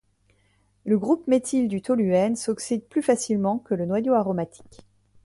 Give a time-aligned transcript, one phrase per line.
[0.83, 4.83] Le groupe méthyle du toluène s'oxyde plus facilement que le noyau aromatique.